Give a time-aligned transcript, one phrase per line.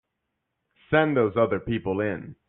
[0.89, 2.35] Send those other people in.